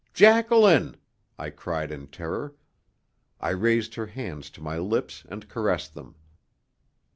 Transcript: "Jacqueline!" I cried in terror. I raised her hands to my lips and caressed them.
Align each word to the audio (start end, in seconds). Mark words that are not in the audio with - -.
"Jacqueline!" 0.15 0.97
I 1.37 1.51
cried 1.51 1.91
in 1.91 2.07
terror. 2.07 2.55
I 3.39 3.51
raised 3.51 3.93
her 3.93 4.07
hands 4.07 4.49
to 4.49 4.63
my 4.63 4.79
lips 4.79 5.23
and 5.29 5.47
caressed 5.47 5.93
them. 5.93 6.15